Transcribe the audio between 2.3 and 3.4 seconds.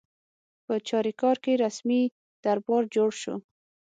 دربار جوړ شو.